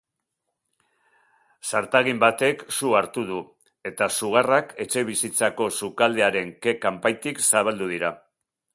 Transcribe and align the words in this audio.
Zartagin 1.71 2.21
batek 2.23 2.63
su 2.77 2.95
hartu 3.01 3.25
du 3.33 3.43
eta 3.91 4.09
sugarrak 4.17 4.75
etxebizitzako 4.87 5.71
sukaldearen 5.83 6.59
ke-kanpaitik 6.65 7.49
zabaldu 7.53 7.97
dira. 7.97 8.17